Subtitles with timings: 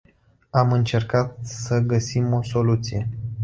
[0.51, 3.07] Am încercat sa găsim o soluție.